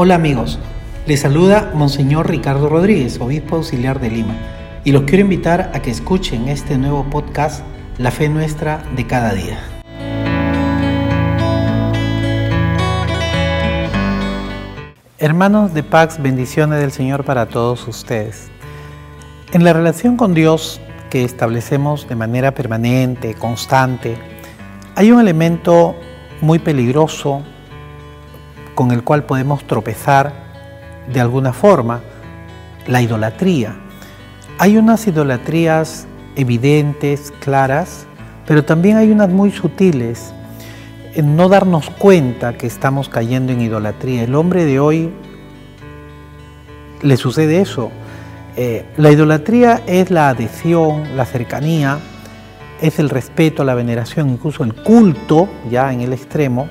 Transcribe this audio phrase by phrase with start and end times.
[0.00, 0.60] Hola amigos,
[1.08, 4.36] les saluda Monseñor Ricardo Rodríguez, obispo auxiliar de Lima,
[4.84, 7.64] y los quiero invitar a que escuchen este nuevo podcast,
[7.98, 9.58] La Fe Nuestra de cada día.
[15.18, 18.52] Hermanos de Pax, bendiciones del Señor para todos ustedes.
[19.52, 20.80] En la relación con Dios
[21.10, 24.16] que establecemos de manera permanente, constante,
[24.94, 25.96] hay un elemento
[26.40, 27.42] muy peligroso
[28.78, 30.32] con el cual podemos tropezar
[31.12, 32.00] de alguna forma,
[32.86, 33.74] la idolatría.
[34.56, 38.06] Hay unas idolatrías evidentes, claras,
[38.46, 40.32] pero también hay unas muy sutiles,
[41.14, 44.22] en no darnos cuenta que estamos cayendo en idolatría.
[44.22, 45.10] El hombre de hoy
[47.02, 47.90] le sucede eso.
[48.54, 51.98] Eh, la idolatría es la adhesión, la cercanía,
[52.80, 56.68] es el respeto, la veneración, incluso el culto, ya en el extremo,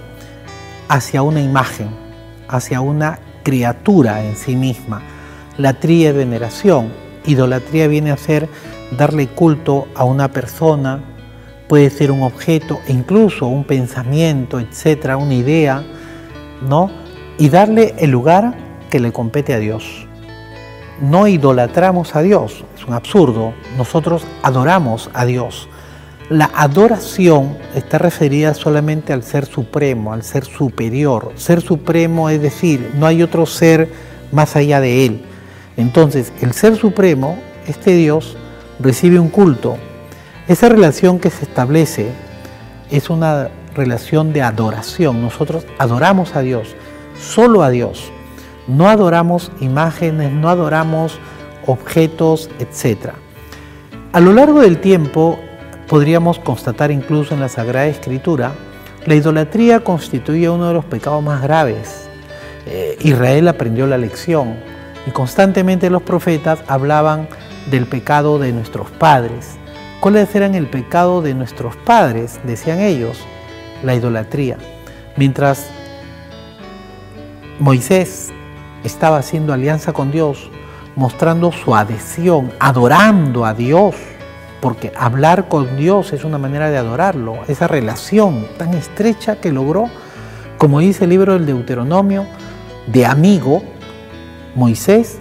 [0.87, 2.06] hacia una imagen,
[2.47, 5.01] hacia una criatura en sí misma.
[5.57, 6.91] La tría de veneración.
[7.25, 8.49] Idolatría viene a ser
[8.97, 11.01] darle culto a una persona,
[11.67, 15.83] puede ser un objeto, incluso un pensamiento, etcétera, una idea,
[16.67, 16.89] ¿no?
[17.37, 18.55] Y darle el lugar
[18.89, 20.07] que le compete a Dios.
[21.01, 23.53] No idolatramos a Dios, es un absurdo.
[23.77, 25.69] Nosotros adoramos a Dios.
[26.29, 31.31] La adoración está referida solamente al ser supremo, al ser superior.
[31.35, 33.87] Ser supremo es decir, no hay otro ser
[34.33, 35.21] más allá de él.
[35.77, 38.35] Entonces, el ser supremo, este Dios,
[38.77, 39.77] recibe un culto.
[40.49, 42.09] Esa relación que se establece
[42.91, 45.21] es una relación de adoración.
[45.21, 46.75] Nosotros adoramos a Dios,
[47.17, 48.11] solo a Dios.
[48.67, 51.19] No adoramos imágenes, no adoramos
[51.67, 53.11] objetos, etc.
[54.11, 55.39] A lo largo del tiempo,
[55.87, 58.51] podríamos constatar incluso en la Sagrada Escritura,
[59.05, 62.09] la idolatría constituye uno de los pecados más graves.
[62.65, 64.55] Eh, Israel aprendió la lección
[65.05, 67.29] y constantemente los profetas hablaban
[67.71, 69.57] del pecado de nuestros padres.
[70.01, 72.39] ¿Cuáles eran el pecado de nuestros padres?
[72.43, 73.17] Decían ellos,
[73.83, 74.57] la idolatría.
[75.15, 75.69] Mientras
[77.59, 78.31] Moisés
[78.83, 80.49] estaba haciendo alianza con Dios,
[80.95, 83.95] mostrando su adhesión, adorando a Dios,
[84.61, 89.89] porque hablar con Dios es una manera de adorarlo, esa relación tan estrecha que logró,
[90.57, 92.25] como dice el libro del Deuteronomio,
[92.87, 93.63] de amigo
[94.55, 95.19] Moisés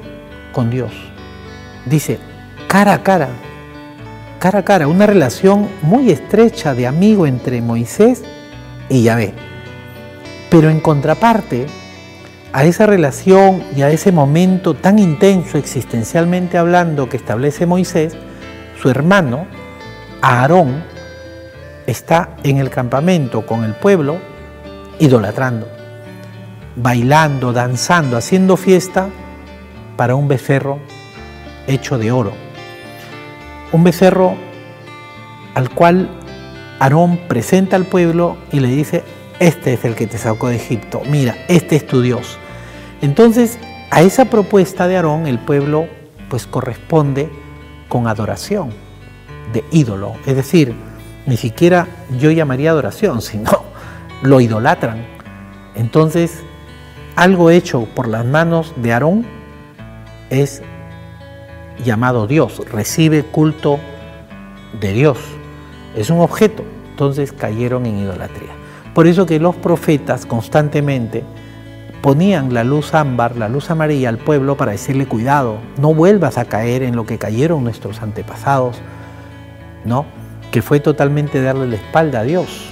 [0.52, 0.92] con Dios.
[1.84, 2.18] Dice,
[2.68, 3.28] cara a cara,
[4.38, 8.22] cara a cara, una relación muy estrecha de amigo entre Moisés
[8.88, 9.34] y Yahvé.
[10.50, 11.66] Pero en contraparte
[12.52, 18.16] a esa relación y a ese momento tan intenso existencialmente hablando que establece Moisés,
[18.80, 19.46] su hermano,
[20.22, 20.84] Aarón,
[21.86, 24.18] está en el campamento con el pueblo
[24.98, 25.68] idolatrando,
[26.74, 29.08] bailando, danzando, haciendo fiesta
[29.96, 30.78] para un becerro
[31.66, 32.32] hecho de oro.
[33.72, 34.34] Un becerro
[35.54, 36.08] al cual
[36.78, 39.04] Aarón presenta al pueblo y le dice,
[39.38, 42.38] este es el que te sacó de Egipto, mira, este es tu Dios.
[43.02, 43.58] Entonces,
[43.90, 45.86] a esa propuesta de Aarón el pueblo
[46.28, 47.30] pues corresponde
[47.88, 48.70] con adoración
[49.52, 50.14] de ídolo.
[50.26, 50.74] Es decir,
[51.26, 51.86] ni siquiera
[52.18, 53.50] yo llamaría adoración, sino
[54.22, 55.04] lo idolatran.
[55.74, 56.42] Entonces,
[57.16, 59.26] algo hecho por las manos de Aarón
[60.30, 60.62] es
[61.84, 63.78] llamado Dios, recibe culto
[64.80, 65.18] de Dios.
[65.94, 66.64] Es un objeto.
[66.90, 68.52] Entonces cayeron en idolatría.
[68.94, 71.24] Por eso que los profetas constantemente
[72.06, 76.44] ponían la luz ámbar, la luz amarilla al pueblo para decirle cuidado, no vuelvas a
[76.44, 78.76] caer en lo que cayeron nuestros antepasados,
[79.84, 80.06] ¿no?
[80.52, 82.68] Que fue totalmente darle la espalda a Dios.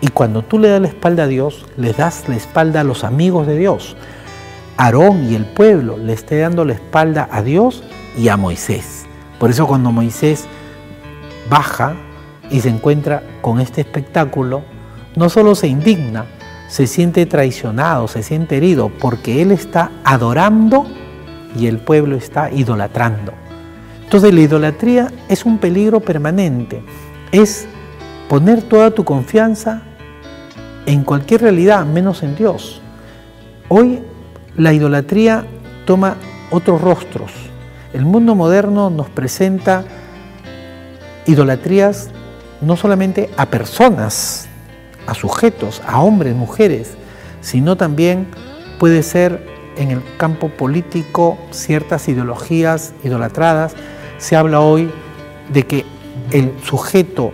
[0.00, 3.04] Y cuando tú le das la espalda a Dios, le das la espalda a los
[3.04, 3.96] amigos de Dios.
[4.78, 7.82] Aarón y el pueblo le esté dando la espalda a Dios
[8.16, 9.04] y a Moisés.
[9.38, 10.46] Por eso cuando Moisés
[11.50, 11.96] baja
[12.50, 14.62] y se encuentra con este espectáculo,
[15.16, 16.24] no solo se indigna,
[16.68, 20.86] se siente traicionado, se siente herido, porque él está adorando
[21.56, 23.32] y el pueblo está idolatrando.
[24.04, 26.82] Entonces la idolatría es un peligro permanente,
[27.32, 27.66] es
[28.28, 29.82] poner toda tu confianza
[30.86, 32.80] en cualquier realidad, menos en Dios.
[33.68, 34.00] Hoy
[34.56, 35.44] la idolatría
[35.86, 36.16] toma
[36.50, 37.32] otros rostros.
[37.92, 39.84] El mundo moderno nos presenta
[41.26, 42.10] idolatrías
[42.60, 44.48] no solamente a personas,
[45.08, 46.90] a sujetos, a hombres, mujeres,
[47.40, 48.26] sino también
[48.78, 49.42] puede ser
[49.78, 53.74] en el campo político ciertas ideologías idolatradas.
[54.18, 54.90] Se habla hoy
[55.52, 55.86] de que
[56.30, 57.32] el sujeto,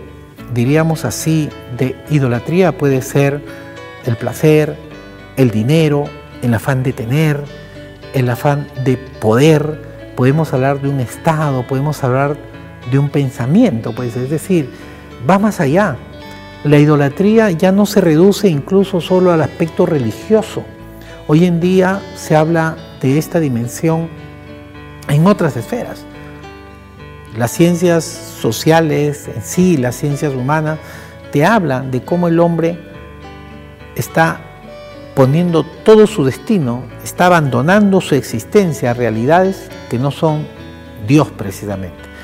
[0.53, 3.41] diríamos así, de idolatría puede ser
[4.05, 4.77] el placer,
[5.35, 6.05] el dinero,
[6.41, 7.43] el afán de tener,
[8.13, 12.37] en el afán de poder, podemos hablar de un estado, podemos hablar
[12.89, 14.69] de un pensamiento, pues es decir,
[15.29, 15.97] va más allá.
[16.65, 20.63] La idolatría ya no se reduce incluso solo al aspecto religioso.
[21.27, 24.09] Hoy en día se habla de esta dimensión
[25.07, 26.03] en otras esferas.
[27.37, 30.79] Las ciencias sociales en sí, las ciencias humanas,
[31.31, 32.79] te hablan de cómo el hombre
[33.95, 34.39] está
[35.13, 40.47] poniendo todo su destino, está abandonando su existencia a realidades que no son
[41.05, 42.14] Dios precisamente.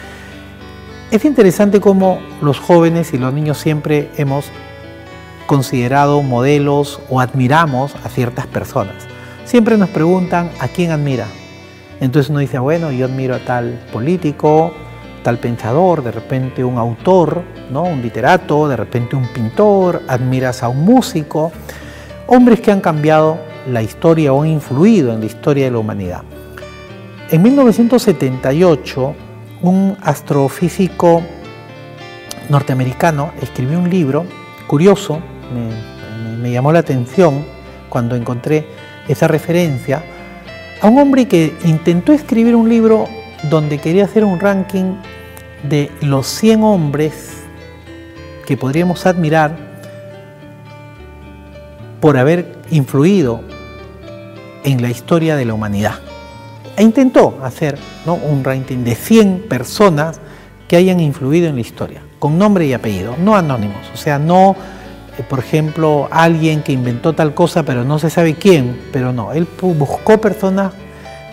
[1.11, 4.45] Es interesante cómo los jóvenes y los niños siempre hemos
[5.45, 8.95] considerado modelos o admiramos a ciertas personas.
[9.43, 11.27] Siempre nos preguntan a quién admira.
[11.99, 14.71] Entonces uno dice, bueno, yo admiro a tal político,
[15.21, 17.83] tal pensador, de repente un autor, ¿no?
[17.83, 21.51] un literato, de repente un pintor, admiras a un músico,
[22.27, 23.37] hombres que han cambiado
[23.69, 26.21] la historia o han influido en la historia de la humanidad.
[27.29, 29.13] En 1978,
[29.61, 31.21] un astrofísico
[32.49, 34.25] norteamericano escribió un libro
[34.67, 35.19] curioso,
[36.41, 37.45] me, llamó la atención
[37.89, 38.67] cuando encontré
[39.07, 40.03] esa referencia,
[40.81, 43.07] a un hombre que intentó escribir un libro
[43.49, 44.95] donde quería hacer un ranking
[45.63, 47.43] de los 100 hombres
[48.45, 49.55] que podríamos admirar
[51.99, 53.41] por haber influido
[54.63, 56.10] en la historia de la humanidad.
[56.77, 60.19] E intentó hacer un ranking de 100 personas
[60.67, 64.55] que hayan influido en la historia, con nombre y apellido, no anónimos, o sea, no,
[65.17, 69.33] eh, por ejemplo, alguien que inventó tal cosa pero no se sabe quién, pero no,
[69.33, 70.71] él buscó personas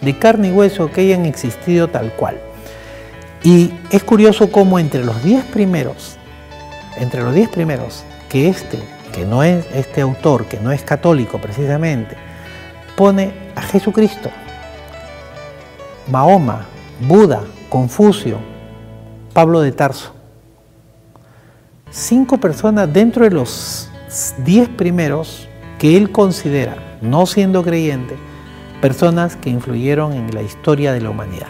[0.02, 2.40] de carne y hueso que hayan existido tal cual.
[3.44, 6.16] Y es curioso cómo entre los 10 primeros,
[6.98, 8.78] entre los 10 primeros, que este,
[9.12, 12.16] que no es este autor, que no es católico precisamente,
[12.96, 14.30] pone a Jesucristo,
[16.10, 16.64] Mahoma,
[17.06, 18.38] Buda, Confucio,
[19.34, 20.14] Pablo de Tarso.
[21.90, 23.90] Cinco personas dentro de los
[24.44, 25.46] diez primeros
[25.78, 28.16] que él considera, no siendo creyente,
[28.80, 31.48] personas que influyeron en la historia de la humanidad.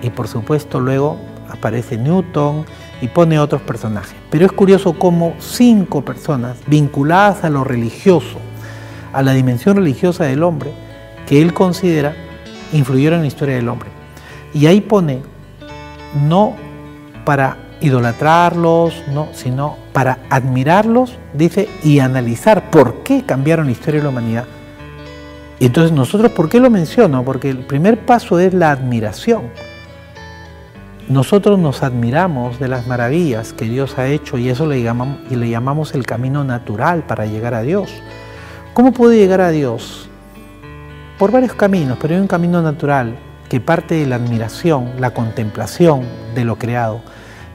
[0.00, 1.18] Y por supuesto luego
[1.50, 2.64] aparece Newton
[3.02, 4.16] y pone otros personajes.
[4.30, 8.38] Pero es curioso cómo cinco personas vinculadas a lo religioso,
[9.12, 10.72] a la dimensión religiosa del hombre,
[11.26, 12.16] que él considera
[12.72, 13.88] influyeron en la historia del hombre.
[14.54, 15.22] Y ahí pone,
[16.26, 16.54] no
[17.24, 24.04] para idolatrarlos, no, sino para admirarlos, dice, y analizar por qué cambiaron la historia de
[24.04, 24.44] la humanidad.
[25.58, 27.24] Y entonces nosotros, ¿por qué lo menciono?
[27.24, 29.42] Porque el primer paso es la admiración.
[31.08, 35.36] Nosotros nos admiramos de las maravillas que Dios ha hecho y eso le llamamos, y
[35.36, 37.92] le llamamos el camino natural para llegar a Dios.
[38.72, 40.08] ¿Cómo puede llegar a Dios?
[41.22, 43.16] Por varios caminos, pero hay un camino natural
[43.48, 46.02] que parte de la admiración, la contemplación
[46.34, 47.00] de lo creado.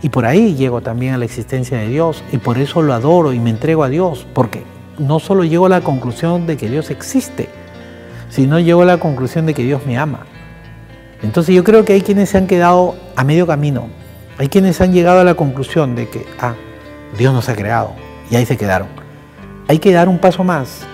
[0.02, 3.34] Y por ahí llego también a la existencia de Dios y por eso lo adoro
[3.34, 4.64] y me entrego a Dios, porque
[4.98, 7.50] no solo llego a la conclusión de que Dios existe,
[8.30, 10.28] sino llego a la conclusión de que Dios me ama.
[11.22, 13.90] Entonces yo creo que hay quienes se han quedado a medio camino,
[14.38, 16.56] hay quienes han llegado a la conclusión de que, ah,
[17.18, 17.92] Dios nos ha creado
[18.31, 18.88] y ahí se quedaron.
[19.68, 20.88] Hay que dar un paso más,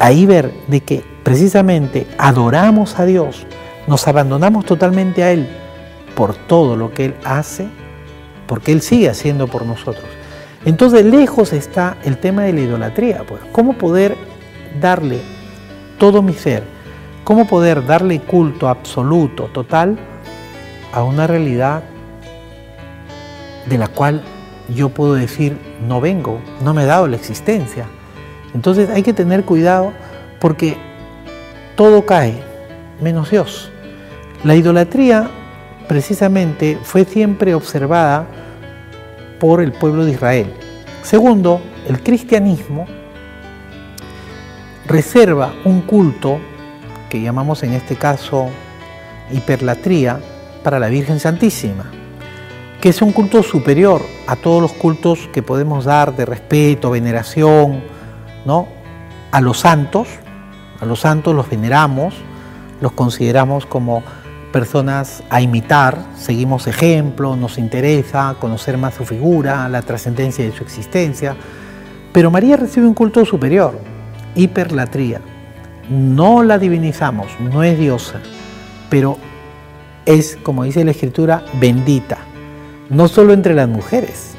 [0.00, 3.46] ahí ver de que precisamente adoramos a Dios,
[3.86, 5.48] nos abandonamos totalmente a Él
[6.16, 7.68] por todo lo que Él hace,
[8.46, 10.04] porque Él sigue haciendo por nosotros.
[10.64, 14.16] Entonces lejos está el tema de la idolatría, pues cómo poder
[14.80, 15.20] darle
[15.98, 16.64] todo mi ser,
[17.22, 19.98] cómo poder darle culto absoluto, total,
[20.92, 21.82] a una realidad
[23.66, 24.22] de la cual
[24.74, 27.86] yo puedo decir, no vengo, no me he dado la existencia.
[28.54, 29.92] Entonces hay que tener cuidado
[30.40, 30.76] porque
[31.76, 32.34] todo cae,
[33.00, 33.70] menos Dios.
[34.44, 35.30] La idolatría
[35.88, 38.26] precisamente fue siempre observada
[39.38, 40.52] por el pueblo de Israel.
[41.02, 42.86] Segundo, el cristianismo
[44.86, 46.38] reserva un culto
[47.08, 48.48] que llamamos en este caso
[49.32, 50.20] hiperlatría
[50.62, 51.90] para la Virgen Santísima,
[52.80, 57.82] que es un culto superior a todos los cultos que podemos dar de respeto, veneración,
[58.44, 58.80] ¿no?
[59.32, 60.08] a los santos,
[60.80, 62.14] a los santos los veneramos,
[62.80, 64.02] los consideramos como
[64.52, 70.64] personas a imitar, seguimos ejemplo, nos interesa conocer más su figura, la trascendencia de su
[70.64, 71.36] existencia.
[72.12, 73.78] Pero María recibe un culto superior,
[74.34, 75.20] hiperlatría.
[75.88, 78.20] No la divinizamos, no es diosa,
[78.88, 79.18] pero
[80.06, 82.18] es, como dice la Escritura, bendita.
[82.88, 84.34] No solo entre las mujeres,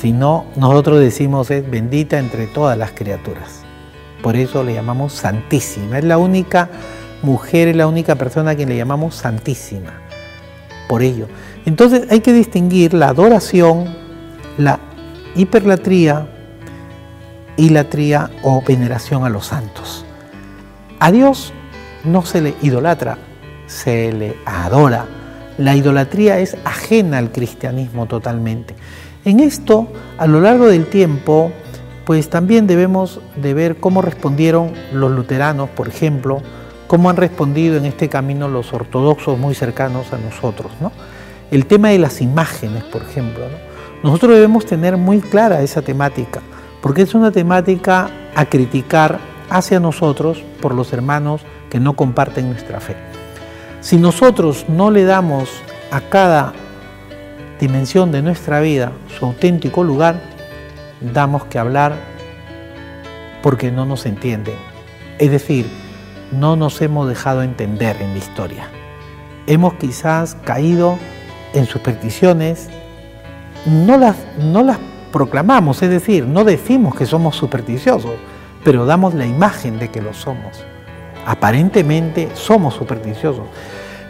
[0.00, 3.62] sino nosotros decimos es bendita entre todas las criaturas
[4.22, 5.98] Por eso le llamamos santísima.
[5.98, 6.68] Es la única
[7.22, 10.00] mujer, es la única persona a quien le llamamos santísima.
[10.88, 11.28] Por ello.
[11.64, 13.94] Entonces hay que distinguir la adoración,
[14.58, 14.80] la
[15.34, 16.28] hiperlatría
[17.56, 20.04] y la tría o veneración a los santos.
[20.98, 21.52] A Dios
[22.04, 23.18] no se le idolatra,
[23.66, 25.06] se le adora.
[25.58, 28.74] La idolatría es ajena al cristianismo totalmente.
[29.26, 31.50] En esto, a lo largo del tiempo,
[32.04, 36.40] pues también debemos de ver cómo respondieron los luteranos, por ejemplo,
[36.86, 40.70] cómo han respondido en este camino los ortodoxos muy cercanos a nosotros.
[40.80, 40.92] ¿no?
[41.50, 43.42] El tema de las imágenes, por ejemplo.
[44.04, 46.40] Nosotros debemos tener muy clara esa temática,
[46.80, 49.18] porque es una temática a criticar
[49.50, 52.94] hacia nosotros por los hermanos que no comparten nuestra fe.
[53.80, 55.50] Si nosotros no le damos
[55.90, 56.52] a cada
[57.58, 60.20] dimensión de nuestra vida su auténtico lugar,
[61.00, 61.94] damos que hablar
[63.42, 64.56] porque no nos entienden.
[65.18, 65.70] Es decir,
[66.32, 68.68] no nos hemos dejado entender en la historia.
[69.46, 70.98] Hemos quizás caído
[71.54, 72.68] en supersticiones,
[73.64, 74.78] no las, no las
[75.12, 78.14] proclamamos, es decir, no decimos que somos supersticiosos,
[78.64, 80.64] pero damos la imagen de que lo somos.
[81.24, 83.46] Aparentemente somos supersticiosos.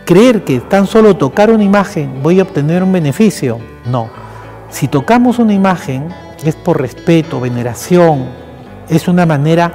[0.06, 4.08] Creer que tan solo tocar una imagen voy a obtener un beneficio, no.
[4.70, 8.26] Si tocamos una imagen es por respeto, veneración,
[8.88, 9.72] es una manera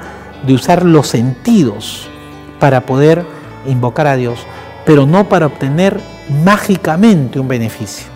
[0.47, 2.07] de usar los sentidos
[2.61, 3.25] para poder
[3.67, 4.39] invocar a Dios,
[4.85, 5.99] pero no para obtener
[6.45, 8.07] mágicamente un beneficio.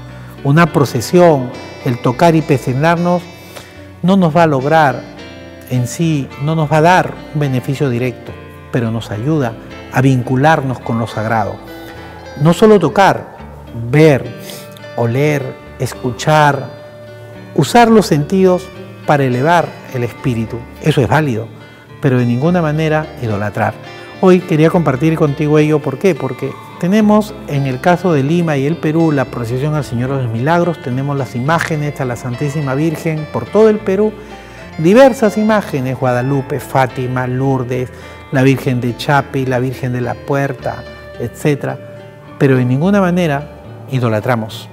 [0.46, 1.50] Una procesión,
[1.84, 3.24] el tocar y pecenarnos,
[4.04, 5.02] no nos va a lograr
[5.70, 8.32] en sí, no nos va a dar un beneficio directo,
[8.72, 9.52] pero nos ayuda
[9.92, 11.75] a vincularnos con lo sagrado.
[12.42, 13.38] No solo tocar,
[13.90, 14.26] ver,
[14.98, 16.70] oler, escuchar,
[17.56, 18.68] usar los sentidos
[19.06, 20.58] para elevar el espíritu.
[20.82, 21.48] Eso es válido,
[22.02, 23.74] pero de ninguna manera idolatrar.
[24.22, 26.16] Hoy quería compartir contigo ello, ¿por qué?
[26.16, 30.24] Porque tenemos en el caso de Lima y el Perú la procesión al Señor de
[30.24, 34.12] los Milagros, tenemos las imágenes a la Santísima Virgen por todo el Perú,
[34.78, 37.90] diversas imágenes, Guadalupe, Fátima, Lourdes,
[38.32, 40.84] la Virgen de Chapi, la Virgen de la Puerta,
[41.20, 41.78] etc.
[42.38, 43.50] Pero de ninguna manera
[43.92, 44.70] idolatramos.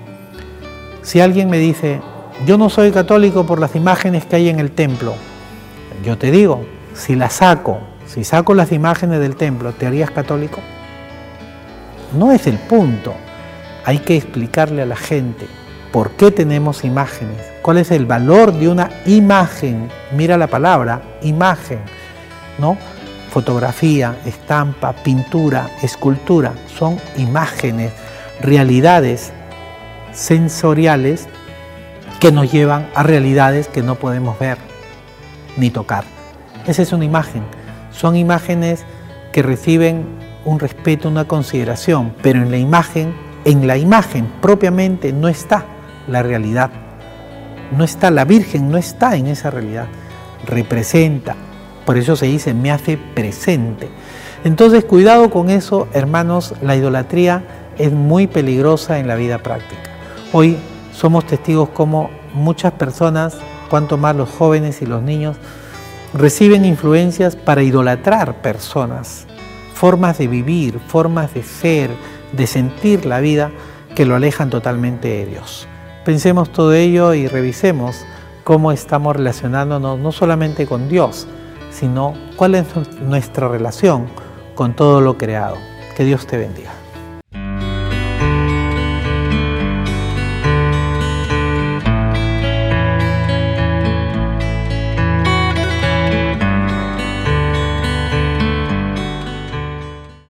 [1.03, 2.01] Si alguien me dice,
[2.47, 5.15] yo no soy católico por las imágenes que hay en el templo,
[6.05, 6.65] yo te digo,
[6.95, 7.79] si las saco
[8.13, 10.61] si saco las imágenes del templo, ¿te harías católico?
[12.15, 13.15] No es el punto.
[13.87, 15.47] Hay que explicarle a la gente
[15.93, 19.89] por qué tenemos imágenes, cuál es el valor de una imagen.
[20.15, 21.79] Mira la palabra, imagen,
[22.59, 22.77] ¿no?
[23.33, 27.93] Fotografía, estampa, pintura, escultura, son imágenes,
[28.41, 29.33] realidades
[30.13, 31.29] sensoriales
[32.21, 34.59] que nos llevan a realidades que no podemos ver
[35.57, 36.05] ni tocar.
[36.67, 37.43] Esa es una imagen
[37.93, 38.85] son imágenes
[39.33, 40.05] que reciben
[40.45, 45.65] un respeto, una consideración, pero en la imagen, en la imagen propiamente no está
[46.09, 46.71] la realidad.
[47.77, 49.87] No está la Virgen, no está en esa realidad.
[50.47, 51.37] Representa.
[51.85, 53.89] Por eso se dice, me hace presente.
[54.45, 57.45] Entonces, cuidado con eso, hermanos, la idolatría
[57.79, 59.91] es muy peligrosa en la vida práctica.
[60.33, 60.57] Hoy
[60.93, 63.37] somos testigos como muchas personas,
[63.71, 65.37] cuanto más los jóvenes y los niños,
[66.15, 69.27] reciben influencias para idolatrar personas,
[69.75, 71.91] formas de vivir, formas de ser,
[72.33, 73.51] de sentir la vida
[73.95, 75.67] que lo alejan totalmente de Dios.
[76.05, 78.05] Pensemos todo ello y revisemos
[78.45, 81.27] cómo estamos relacionándonos no solamente con Dios,
[81.73, 82.67] sino cuál es
[83.01, 84.07] nuestra relación
[84.55, 85.57] con todo lo creado.
[85.97, 86.82] Que Dios te bendiga.